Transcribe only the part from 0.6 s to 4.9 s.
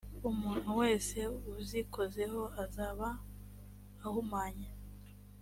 wese uzikozeho azaba ahumanye